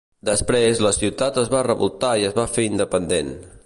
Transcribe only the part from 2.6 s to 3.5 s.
independent.